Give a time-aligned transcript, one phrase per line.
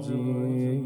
[0.00, 0.84] الرجيم.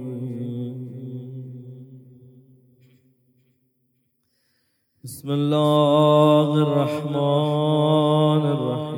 [5.04, 8.94] بسم الله الرحمن الرحيم.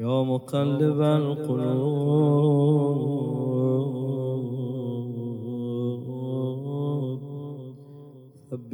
[0.00, 2.61] يا مقلب القلوب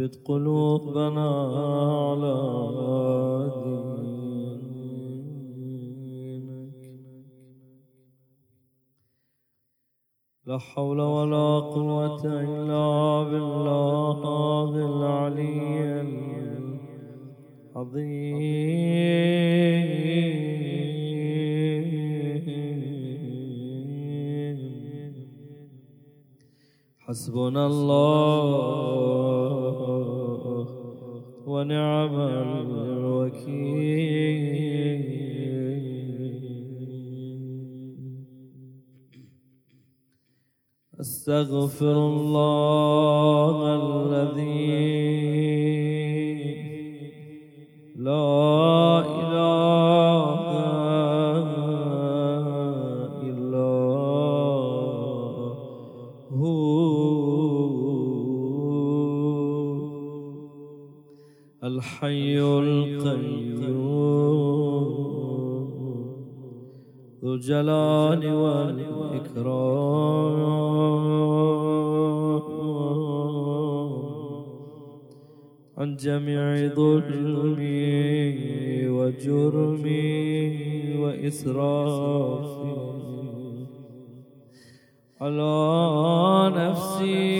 [0.08, 1.28] ثبت قلوبنا
[2.08, 2.36] على
[6.24, 6.82] دينك.
[10.46, 14.20] لا حول ولا قوة إلا بالله
[14.90, 16.00] العلي
[17.76, 18.48] العظيم.
[27.08, 29.17] حسبنا الله
[31.68, 33.68] ونعم الوكيل.
[41.00, 45.27] أستغفر الله الذي
[75.78, 77.98] عن جميع ظلمي
[78.88, 80.08] وجرمي
[80.98, 82.48] وإسرافي
[85.20, 85.54] على
[86.56, 87.37] نفسي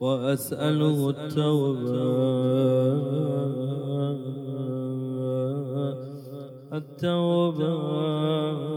[0.00, 1.90] وأسأله التوبة.
[6.72, 8.69] التوبة.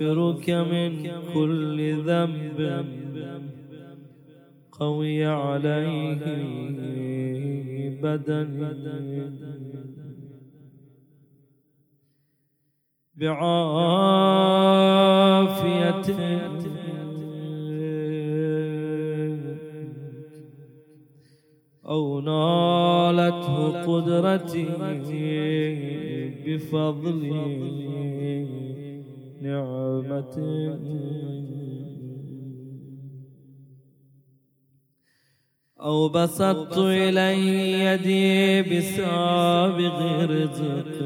[0.00, 0.92] أستغفرك من
[1.34, 2.58] كل ذنب
[4.72, 6.14] قوي عليه
[8.02, 9.30] بدني.
[13.14, 14.00] بعافية
[21.84, 24.66] أو نالته قدرتي
[26.46, 27.20] بفضل
[29.40, 30.36] نعمة
[35.80, 39.98] أو بسطت إليه يدي بسابق
[40.30, 40.96] رزقك.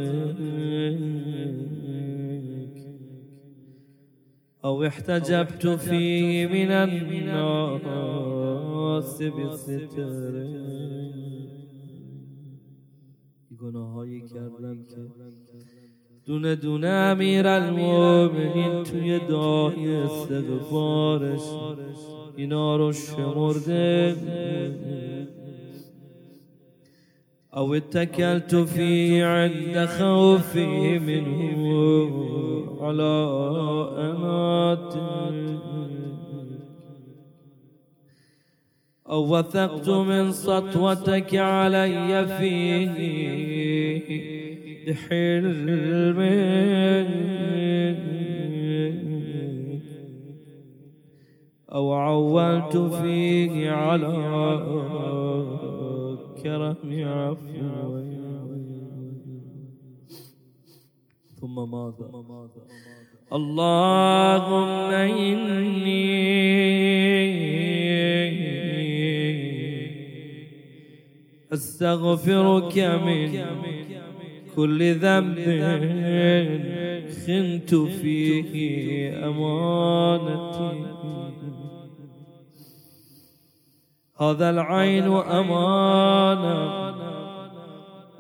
[4.65, 7.63] أو احتجبت فيه من الناس
[9.23, 10.45] بالستر
[13.61, 14.85] گناهایی کردم.
[14.85, 15.01] که
[16.27, 21.43] دونه دونه امیر المومنین توی دعای استغفارش.
[22.37, 24.17] اینا رو شمرده.
[27.57, 31.65] أو اتكلت فيه عند خوفي منه
[32.81, 33.15] على
[33.99, 34.95] أنات
[39.11, 42.95] أو وثقت من سطوتك علي فيه
[44.87, 46.45] بحلمك
[51.73, 54.17] أو عولت فيه على
[56.43, 57.95] كرم عفو
[61.41, 62.11] ثم ماذا؟
[63.33, 66.05] اللهم إني
[71.53, 73.35] أستغفرك من
[74.57, 75.39] كل ذنب
[77.27, 78.53] خنت فيه
[79.27, 80.85] أمانتي.
[84.21, 86.95] هذا العين أمانة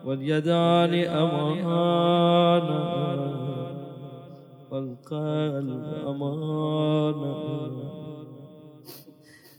[0.04, 2.84] واليدان أمانة
[4.70, 7.34] والقلب أمانة.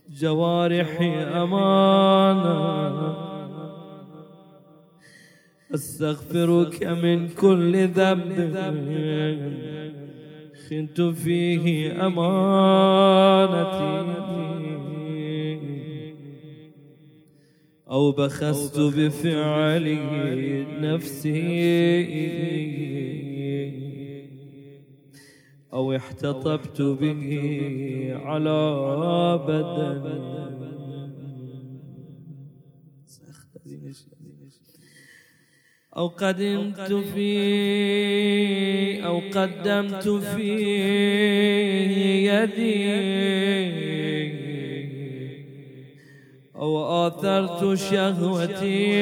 [0.10, 3.25] جوارحي أمانة
[5.76, 8.58] أستغفرك من كل ذنب.
[10.70, 13.86] خنت فيه أمانتي.
[17.90, 21.66] أو بخست بفعلي نفسي.
[25.74, 27.40] أو احتطبت به
[28.26, 28.60] على
[29.48, 30.55] بدني
[35.98, 37.26] أو قدمت في
[39.06, 40.42] أو قدمت في
[42.26, 42.86] يدي
[46.56, 46.78] أو
[47.08, 48.96] آثرت شهوتي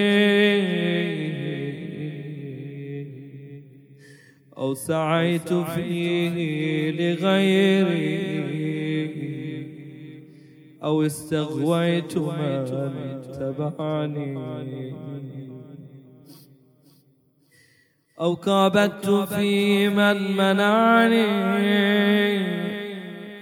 [4.58, 8.04] أو سعيت فيه لغيري
[10.84, 12.66] أو استغويت من
[13.32, 15.23] تبعني.
[18.20, 21.54] أو كابدت في من منعني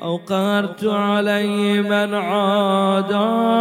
[0.01, 3.51] أو قهرت علي من عاداني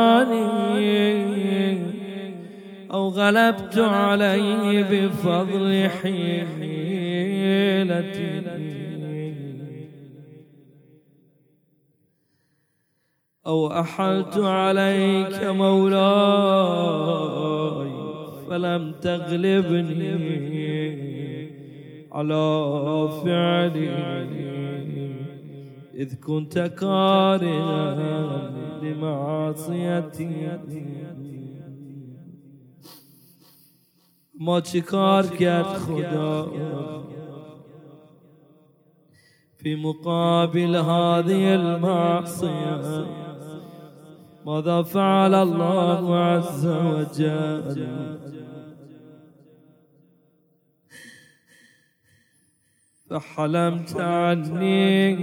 [2.93, 6.71] أو غلبت علي بفضل حيلتي.
[13.47, 16.01] أو أحلت عليك مولاي
[18.49, 20.50] فلم تغلبني.
[22.13, 23.91] على فعلي
[25.95, 28.51] إذ كنت كارها
[28.83, 30.59] لمعصيتي
[34.41, 36.47] ما چیکار کرد خدا.
[39.59, 43.07] في مقابل هذه المعصية.
[44.47, 48.20] ماذا فعل الله عز وجل؟
[53.11, 55.17] فحلمت عني.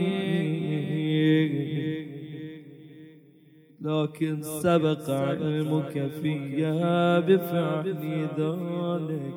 [3.81, 7.95] لكن سبق علمك فيها بفعل
[8.37, 9.33] ذلك.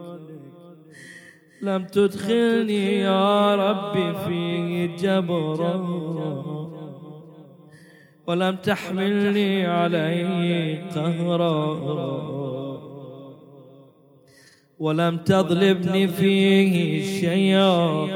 [1.62, 5.74] لم تدخلني يا ربي في جبرا
[8.26, 12.39] ولم تحملني عليه قهرا
[14.80, 18.06] ولم تظلمني فيه شيئا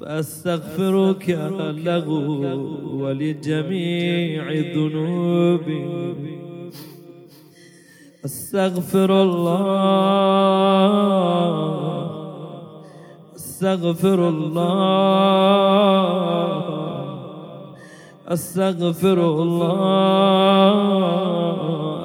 [0.00, 1.28] فأستغفرك
[1.84, 2.08] له
[2.92, 6.08] ولجميع ذنوبي
[8.24, 9.58] أستغفر الله.
[13.36, 14.68] أستغفر الله.
[18.28, 20.88] أستغفر الله.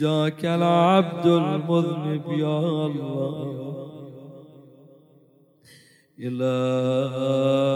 [0.00, 4.08] جاك العبد المذنب يا الله.
[6.18, 7.68] إلهي.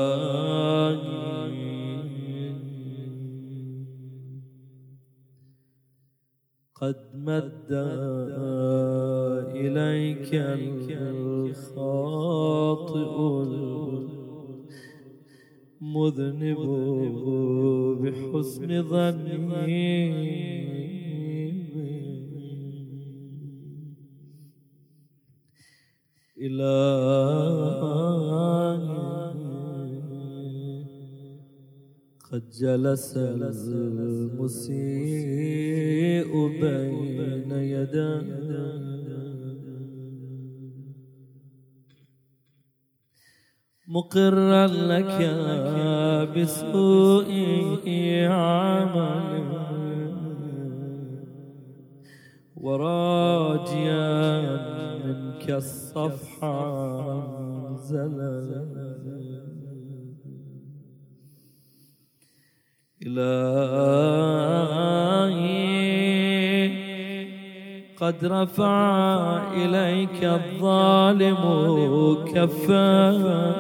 [6.74, 7.72] قد مد
[9.54, 10.34] إليك
[10.92, 11.82] الخاطئ
[15.82, 16.60] المذنب
[18.02, 20.81] بحسن ظني.
[26.42, 28.02] إلهي.
[32.32, 34.72] قد جلس المسيء
[36.60, 38.12] بين يدي.
[43.88, 45.18] مقرا لك
[46.36, 47.28] بسوء
[48.26, 49.50] عمل.
[52.56, 54.02] وراجيا
[55.12, 56.56] منك الصفحة
[57.76, 58.50] زلل
[63.02, 63.92] إلهي
[67.96, 71.42] قد رفع إليك الظالم
[72.34, 73.52] كفا.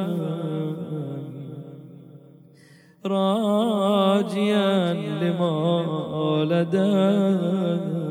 [3.06, 8.01] راجيا لما لدى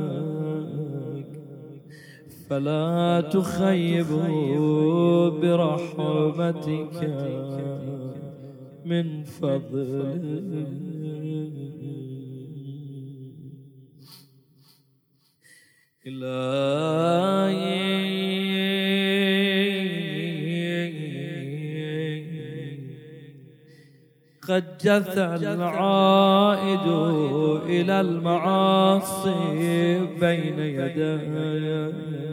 [2.51, 6.97] فلا تخيبوا برحمتك
[8.85, 10.65] من فضل.
[16.07, 17.31] إلهي
[24.41, 26.87] قد جثى العائد
[27.65, 29.41] إلى المعاصي
[30.19, 32.30] بين يديك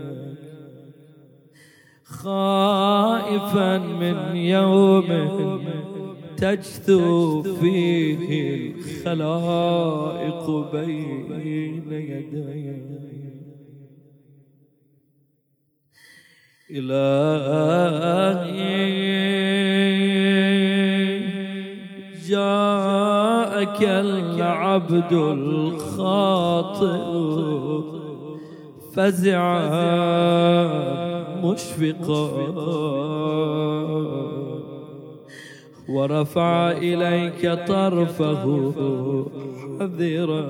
[2.24, 5.04] خائفا من يوم
[6.36, 12.28] تجثو فيه الخلائق بين يديك
[16.70, 17.88] إلهي
[22.28, 26.88] جاءك العبد الخاطئ
[28.94, 31.07] فزعا
[31.44, 32.28] مشفقا.
[35.88, 38.44] ورفع إليك طرفه
[39.80, 40.42] حذرا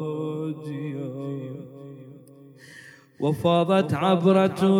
[0.00, 1.14] راجيا.
[3.20, 4.78] وفاضت عبرته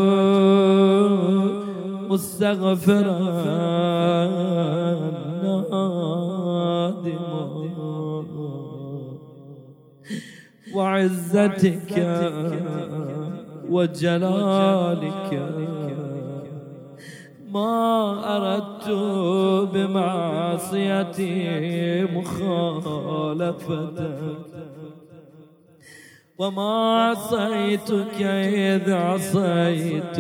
[2.11, 3.19] مستغفرا
[7.05, 7.74] نادما.
[10.75, 11.93] وعزتك
[13.69, 15.31] وجلالك.
[17.53, 17.75] ما
[18.37, 18.89] أردت
[19.75, 21.35] بمعصيتي
[22.05, 23.99] مخالفتك
[26.39, 30.19] وما عصيتك إذ عصيت.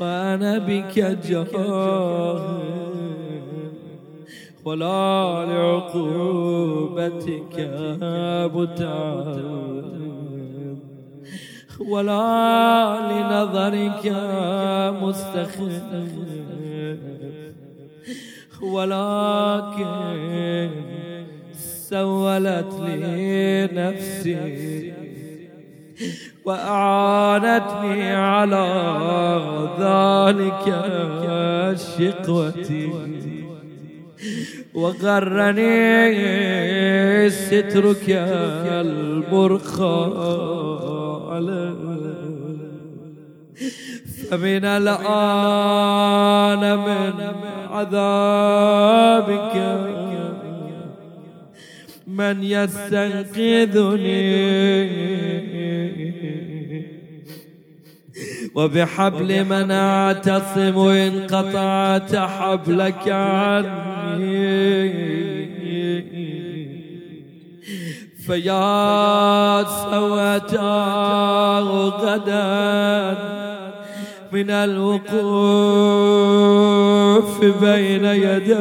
[0.00, 0.96] وأنا بك
[1.28, 2.89] جاهل
[4.64, 6.50] ولا لعقوبتك
[8.54, 9.40] متعب
[11.88, 14.04] ولا لنظرك
[15.02, 15.82] مستخف
[18.62, 19.90] ولكن
[21.90, 24.92] سولت لي نفسي
[26.44, 28.66] وأعانتني على
[29.80, 30.66] ذلك
[31.76, 32.90] شقوتي.
[34.74, 36.20] وغرني
[37.30, 38.08] سترك
[38.86, 40.00] المرخى.
[44.30, 47.12] فمن الآن من
[47.70, 49.56] عذابك
[52.06, 53.70] من يستنقذني.
[58.54, 64.70] وبحبل من أعتصم إن قطعت حبلك عني.
[68.26, 70.78] فيا سوتا
[71.60, 73.16] غدا
[74.32, 75.24] من الوقوف
[77.44, 78.60] بين يديك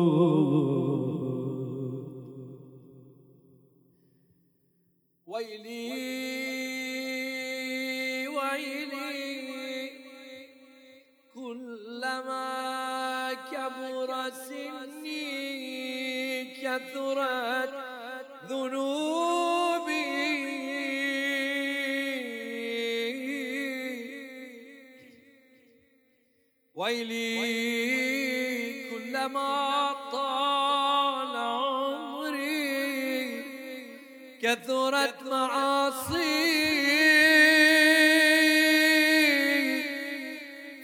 [34.84, 36.44] كثرت معاصي.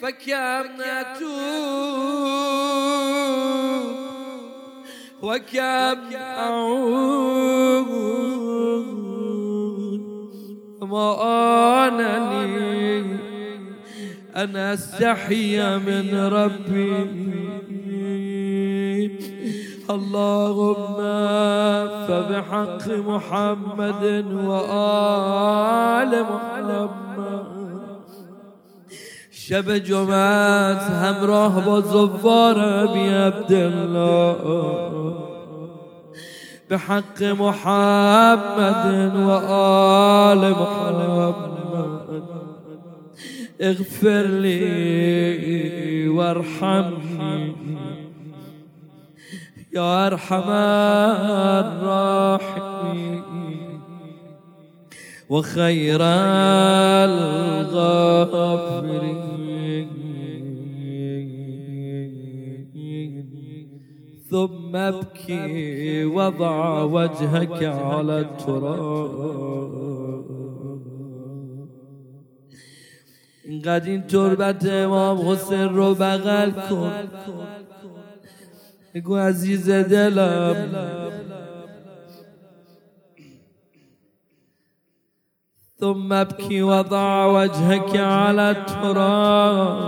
[0.03, 1.21] فكم أتوب
[5.23, 7.11] وكم أعود
[10.83, 11.09] ما
[11.89, 13.21] أنني
[14.37, 17.41] أن أستحي من ربي.
[19.91, 21.01] اللهم
[22.09, 26.91] فبحق محمد وآل محمد.
[29.31, 34.37] شب جمعت همراه با زوار بی عبدالله.
[36.69, 41.35] به حق محمد و آل محمد.
[43.61, 48.00] اغفر لي وارحمني.
[49.73, 50.51] يا أرحم
[51.65, 53.23] الراحمين.
[55.29, 56.01] وخير
[57.05, 58.01] الغافرين.
[64.31, 69.51] ثم ابكي وضع وجهك على التراب.
[73.45, 76.93] اینقدر این تربت امام حسین رو بغل کن
[78.95, 80.91] بگو عزیز دلم
[85.81, 89.81] ثم ابكي وضع وجهك على التراب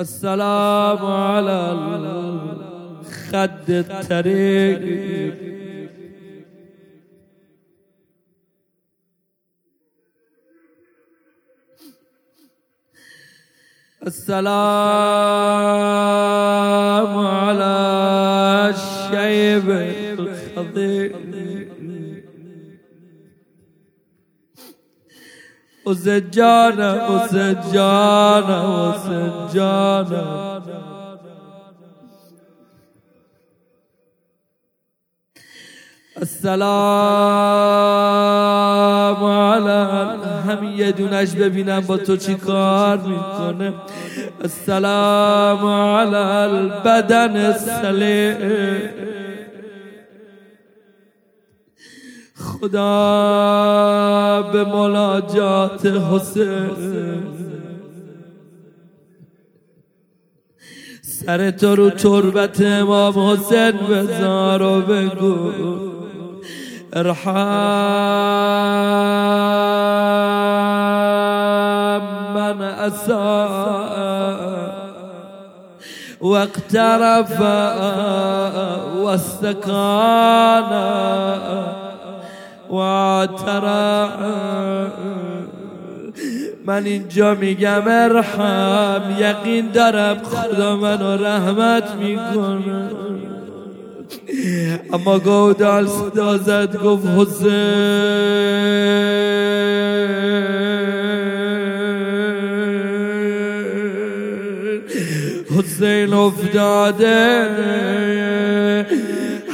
[0.00, 5.49] السلام على الخد التريب
[14.06, 14.50] السلام
[17.18, 17.74] على
[18.74, 19.70] الشيب
[20.18, 21.16] الخضير.
[25.86, 30.50] وسجانة وسجانة وسجانة
[36.22, 36.64] السلام
[39.24, 40.19] على
[40.50, 43.72] هم یه دونش ببینم با تو چی کار می‌کنه.
[44.42, 48.36] السلام على البدن السلیم.
[52.34, 52.80] خدا
[54.52, 56.70] به ملاجات حسین.
[61.02, 65.52] سر تو رو تربت امام حسین بذار و بگو.
[66.92, 67.30] ارحم.
[72.86, 74.70] اساء
[76.20, 77.40] واقترف
[79.04, 80.72] واستكان
[82.70, 84.08] واعترى
[86.66, 92.90] من اینجا میگم ارحم یقین دارم خدا منو رحمت می‌کنه.
[94.92, 97.50] اما گودال صدا زد گفت حسین.
[105.60, 107.46] حسین افتاده.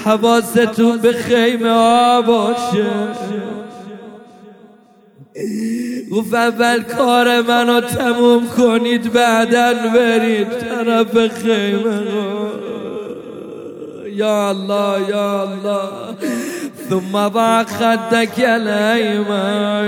[0.04, 2.86] حواستون به خیمه ها باشه.
[6.12, 12.02] گفت اول کار منو تموم کنید بعدا برید طرف خیمه
[14.16, 15.88] يا الله يا الله.
[16.90, 19.86] ثم ضع خدك الايمن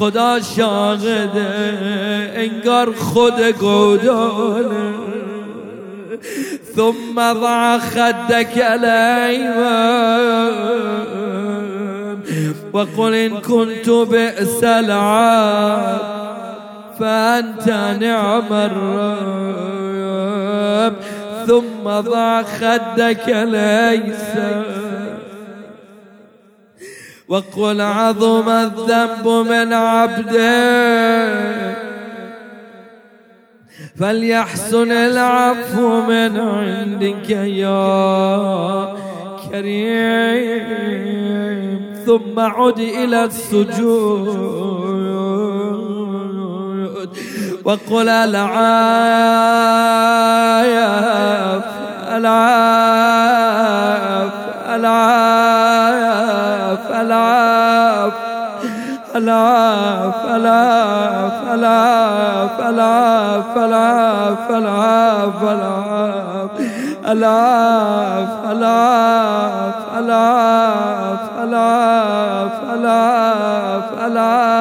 [0.00, 1.50] خدا شاهده
[2.34, 4.94] انگار خود گودانه
[6.76, 10.10] ثم ضع خدك الايمن
[12.72, 16.00] وقل ان كنت بئس العاب
[16.98, 17.68] فأنت
[18.00, 19.70] نعم الرب.
[21.46, 24.36] ثم ضع خدك ليس
[27.30, 30.50] وقل عظم الذنب من عبده.
[34.00, 38.94] فليحسن العفو من عندك يا
[39.50, 41.00] كريم.
[42.06, 44.70] ثم عد إلى السجود
[47.64, 48.60] وقل العاف
[52.16, 52.72] العاف
[54.74, 55.59] العاف
[56.90, 58.12] العاف
[59.16, 65.42] العاف العاف العاف العاف العاف
[67.06, 69.20] العاف العاف
[70.00, 74.59] الاف الاف الاف الاف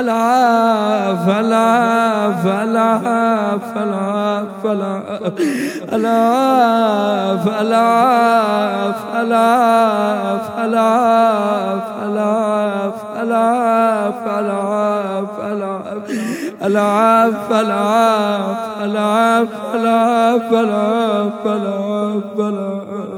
[0.00, 11.82] العاف العاف العاف العاف العاف العاف العاف العاف العاف
[12.12, 15.30] العاف العاف العاف
[16.62, 19.48] العاف العاف العاف العاف
[20.54, 23.15] العاف العاف العاف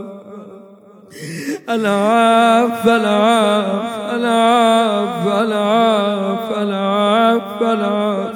[1.69, 3.83] العاف العاف
[4.15, 8.33] العاف العاف العاف العاف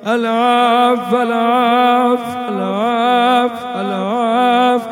[0.06, 4.82] العاف العاف العاف العاف العاف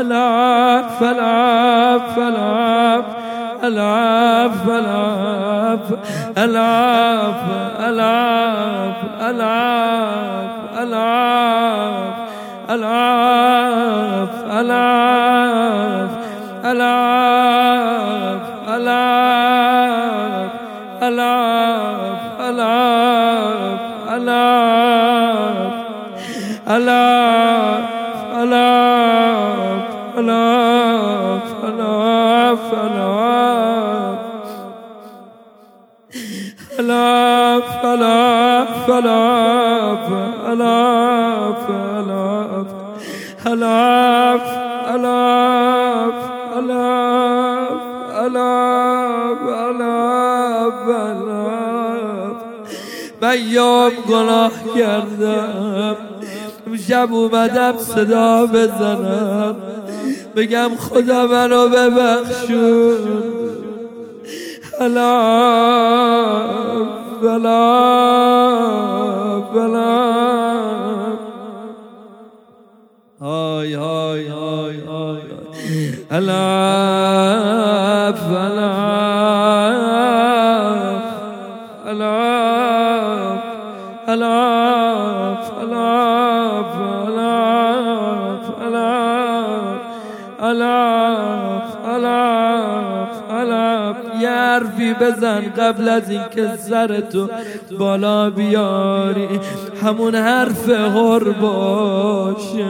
[0.00, 3.23] العاف العاف العاف
[3.66, 5.80] العاف العاف
[6.38, 7.36] العاف
[7.80, 10.50] العاف العاف
[10.82, 12.14] العاف
[12.70, 16.10] العاف العاف
[16.64, 18.40] العاف
[18.72, 19.40] العاف
[21.02, 23.78] العاف العاف
[24.10, 24.60] العاف
[26.66, 27.04] العاف
[28.36, 28.64] العاف
[30.18, 30.53] العاف
[37.82, 42.54] فلا فلا فلا فلا
[43.44, 44.38] فلا
[44.88, 45.18] فلا
[46.54, 46.80] فلا
[48.14, 48.50] فلا
[49.44, 51.54] فلا فلا.
[53.22, 55.96] من یام گناه کردم
[56.66, 59.56] امشب اومدم صدا بزنم.
[60.36, 63.34] بگم خدا منو ببخشون.
[64.80, 66.24] هلاف
[67.24, 67.80] بلا
[69.54, 70.04] بلا.
[73.20, 75.20] های های های های
[76.10, 77.34] العاب
[78.36, 79.74] العاب
[81.86, 83.38] العاب
[84.08, 84.73] العاب
[94.54, 97.28] حرفی بزن قبل از اینکه سر تو
[97.78, 99.28] بالا بیاری.
[99.82, 102.66] همون حرف هر باشه.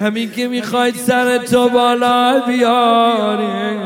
[0.00, 3.78] همین که می‌خواید سر تو بالا بیاری.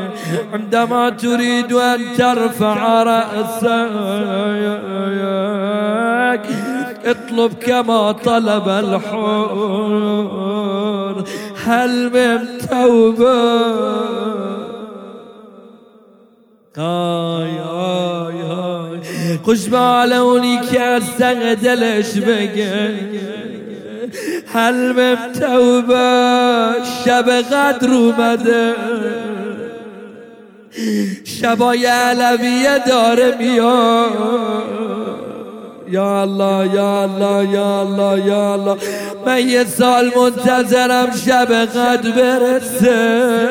[0.53, 3.89] عندما تريد ان ترفع رأسك
[7.05, 10.15] اطلب كما طلب الحور
[11.65, 14.64] هل من توبه.
[16.77, 18.35] آی آی
[19.43, 22.93] خوش به اونی که از سنگ دلش بگه.
[24.53, 26.73] هل من توبه
[27.05, 28.73] شب قدر اومده.
[31.23, 34.11] شبای علویه داره میاد.
[35.87, 38.77] یا الله یا الله یا الله یا الله.
[39.25, 43.47] من یه سال منتظرم شب قدر برسه.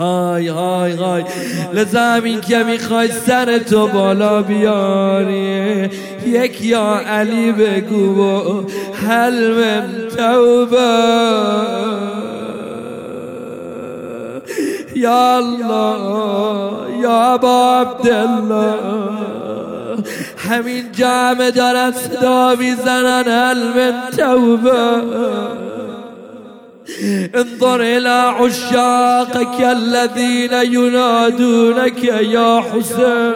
[0.00, 1.24] های های های.
[1.72, 5.90] لذا همین که می‌خوای سر تو بالا بیاری.
[6.26, 8.62] یک یا علی بگو و
[9.06, 10.76] حل من توبه.
[14.96, 18.74] یا الله یا ابا عبدالله.
[20.36, 25.69] همین جمع دارن صدا می‌زنن حل من توبه.
[27.02, 33.34] انظر إلى عشاقك الذين ينادونك يا حسين.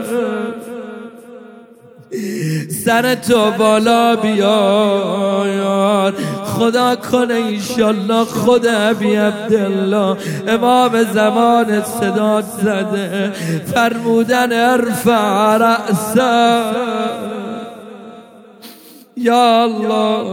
[2.85, 6.12] سر تو بالا بیار.
[6.44, 10.16] خدا کنه ایشالله خدا بی عبدالله.
[10.48, 13.33] امام زمان صدات زده.
[13.74, 16.62] فرمودن ارفع رأسه.
[19.16, 20.24] یا الله.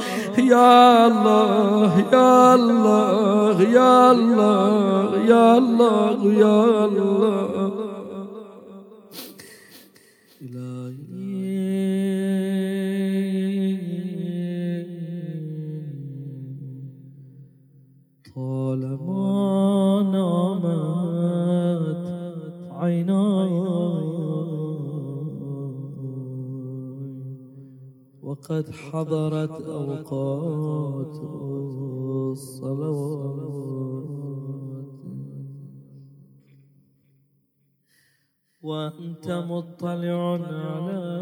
[0.52, 1.04] یا
[2.54, 7.72] الله یا الله یا الله یا الله
[28.72, 31.16] حضرت أوقات
[32.32, 33.32] الصلوات.
[38.62, 41.12] وأنت مطلع على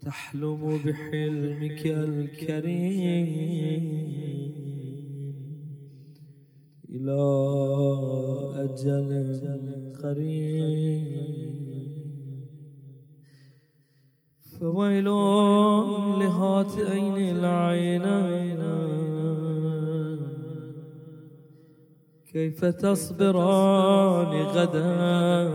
[0.00, 3.26] تحلم بحلمك الكريم.
[6.90, 7.22] إلى
[8.54, 9.36] أجل
[10.02, 10.75] قريب.
[14.96, 18.62] فويل لهاتين العينين
[22.32, 25.50] كيف تصبران غدا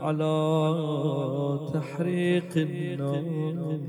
[0.00, 3.80] على تحريق النار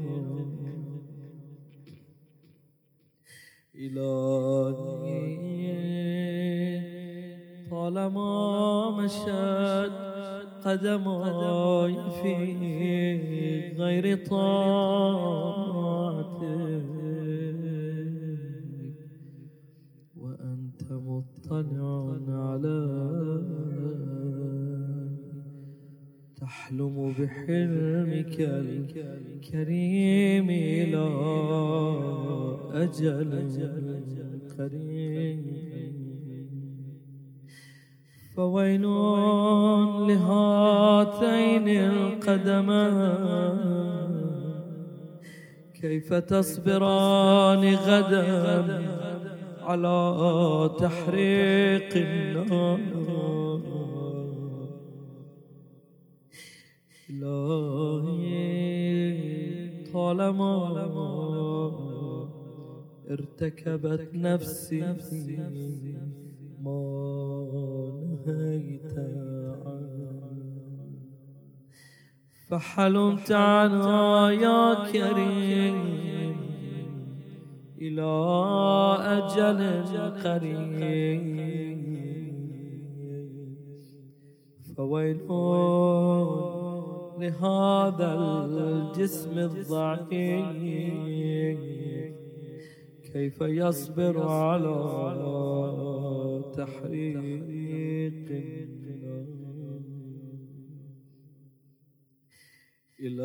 [3.75, 5.27] إلهي
[7.71, 10.16] طالما مشت
[10.65, 12.33] قدماي في
[13.77, 15.57] غير طاعتك.
[20.15, 22.79] وأنت مطلع على
[26.35, 28.37] تحلم بحلمك
[29.19, 31.05] الكريم إلى
[32.73, 33.31] أجل
[34.57, 35.66] قريب.
[38.37, 38.81] فويل
[40.07, 43.57] لهاتين القدمان
[45.81, 48.25] كيف تصبران غدا
[49.61, 52.79] على تحريق النار؟
[57.09, 58.37] إلهي
[59.93, 60.57] طالما
[63.09, 64.83] ارتكبت نفسي
[72.49, 75.77] فحلمت عنا يا كريم
[77.81, 78.11] إلى
[79.17, 79.59] أجل
[80.23, 81.17] قريب.
[84.77, 85.17] فويل
[87.19, 88.11] لهذا
[88.49, 90.77] الجسم الضعيف؟
[93.13, 94.77] كيف يصبر على
[96.57, 97.56] تحريق
[102.99, 103.17] إلهي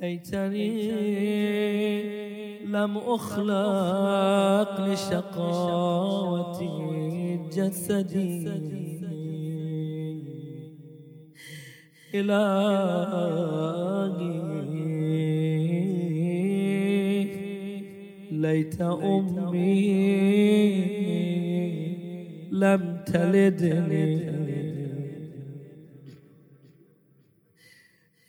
[0.00, 0.70] ليتني
[2.64, 6.58] لم أخلق لشقاوة
[7.56, 8.46] جسدي.
[12.14, 13.36] إلهي
[18.30, 20.06] ليت أمي
[22.52, 24.36] لم تلدني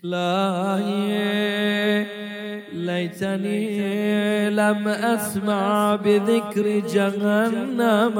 [0.04, 0.78] لا
[2.74, 8.18] ليتني لم أسمع بذكر جهنم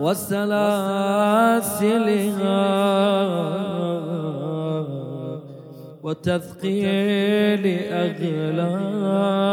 [0.00, 0.90] وسلاسلها
[6.02, 9.50] وتثقيل أغلال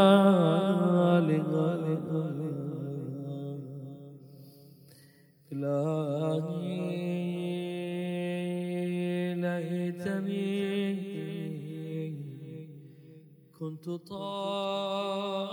[13.88, 15.47] كنت طائرا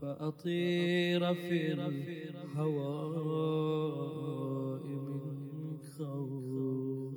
[0.00, 1.72] فأطير في
[2.30, 3.24] الهواء
[4.86, 7.14] من خوف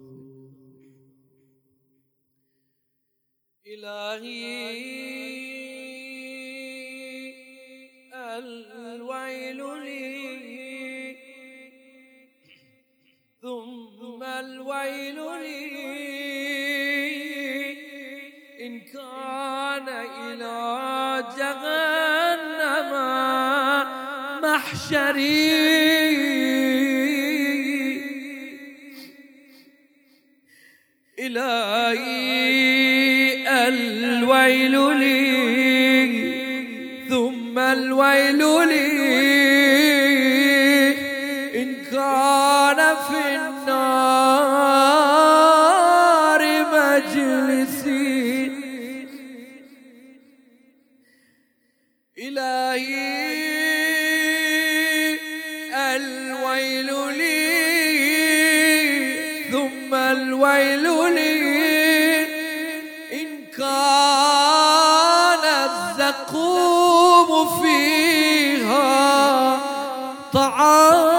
[3.67, 5.06] إلهي
[24.86, 26.15] محشري
[70.56, 71.15] طعامي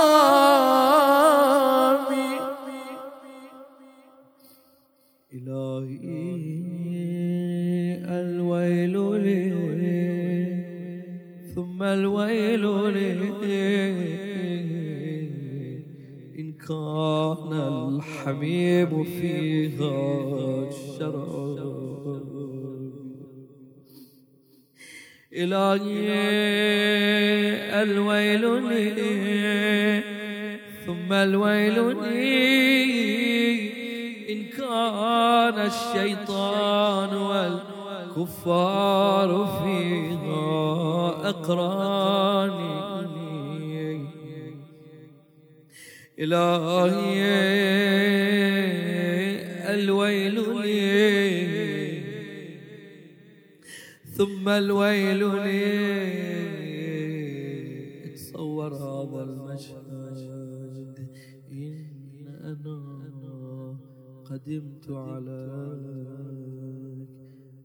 [64.31, 66.19] قدمت عليك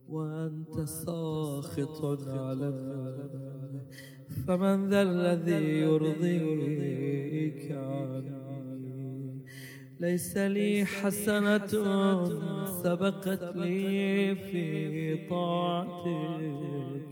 [0.08, 3.32] وأنت ساخط عليك.
[4.47, 9.43] فمن ذا الذي يرضيك عني.
[9.99, 11.67] ليس لي حسنة
[12.65, 17.10] سبقت لي في طاعتك.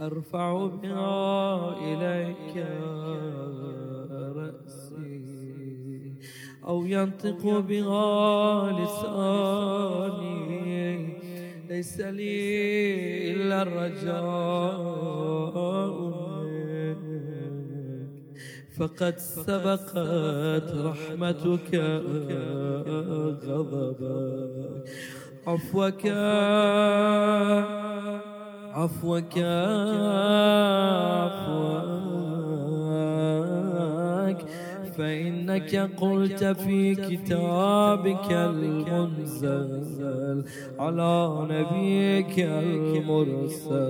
[0.00, 2.54] أرفع بها إليك
[4.36, 5.33] رأسي.
[6.66, 10.34] أو ينطق بها لساني.
[11.68, 14.94] ليس لي إلا الرجاء
[18.78, 19.94] فقد سبقت
[20.74, 21.74] رحمتك
[22.86, 24.02] غضبك
[25.46, 26.06] عفوك.
[28.74, 29.38] عفوك.
[31.24, 31.94] عفوك.
[34.98, 39.74] فإنك قلت في كتابك المنزل
[40.78, 43.84] على نبيك المرسل.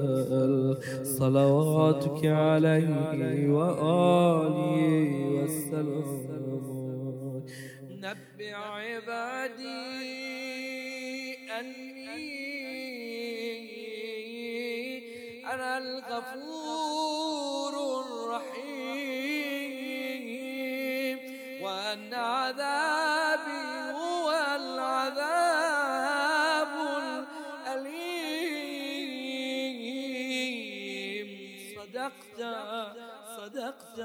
[1.02, 5.10] صلواتك عليه وآله
[5.44, 6.08] وسلم.
[7.90, 9.64] نبع عبادي
[11.60, 12.04] أني
[15.52, 16.93] أنا الغفور
[21.94, 24.26] وأن عذابي هو
[24.57, 25.94] العذاب
[27.66, 28.14] الأليم.
[31.76, 32.40] صدقت
[33.37, 33.98] صدقت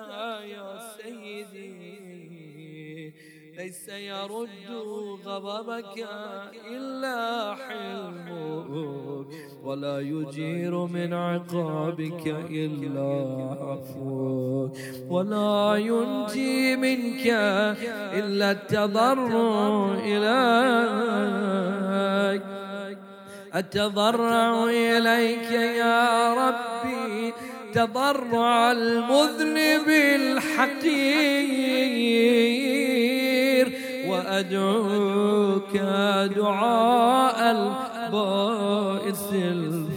[0.44, 1.90] يا سيدي.
[3.58, 4.70] ليس يرد
[5.26, 5.98] غضبك
[6.66, 9.49] إلا حلمك.
[9.64, 13.26] ولا يجير من عقابك إلا
[13.62, 14.72] عفوك
[15.10, 17.28] ولا ينجي منك
[18.14, 21.30] إلا التضرع إليك.
[23.56, 27.34] التضرع إليك يا ربي.
[27.74, 31.50] تضرع المذنب الحقير.
[34.08, 35.76] وأدعوك
[36.36, 37.40] دعاء
[38.10, 39.30] البائس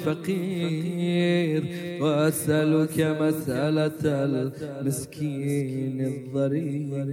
[0.06, 1.62] الفقير
[2.02, 7.08] وأسألك مسألة المسكين الضرير.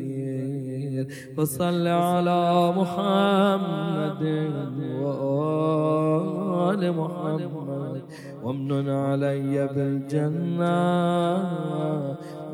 [1.37, 4.23] وصل على محمد
[5.01, 8.01] وآل محمد
[8.43, 10.79] وامن علي بالجنة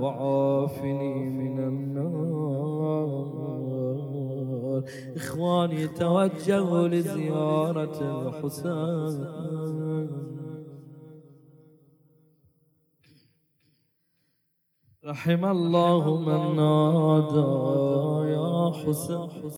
[0.02, 3.55] وعافني من النار.
[5.16, 9.46] إخواني توجهوا لزيارة الحسين
[15.06, 17.52] رحم الله من نادى
[18.34, 19.30] يا حسين